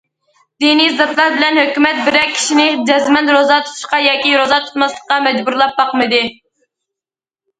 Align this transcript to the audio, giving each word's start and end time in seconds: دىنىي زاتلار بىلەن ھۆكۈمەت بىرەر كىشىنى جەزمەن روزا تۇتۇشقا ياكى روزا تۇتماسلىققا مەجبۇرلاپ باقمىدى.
دىنىي 0.63 0.87
زاتلار 0.99 1.33
بىلەن 1.33 1.57
ھۆكۈمەت 1.61 1.97
بىرەر 2.07 2.23
كىشىنى 2.37 2.65
جەزمەن 2.89 3.29
روزا 3.35 3.59
تۇتۇشقا 3.67 3.99
ياكى 4.05 4.31
روزا 4.41 4.59
تۇتماسلىققا 4.69 5.19
مەجبۇرلاپ 5.27 5.75
باقمىدى. 5.83 6.23